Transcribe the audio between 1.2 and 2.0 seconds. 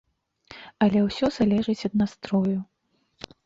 залежыць